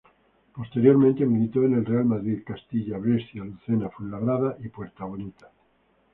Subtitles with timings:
[0.55, 5.51] Posteriormente militó en el Real Madrid Castilla, Brescia, Lucena, Fuenlabrada y Puerta Bonita.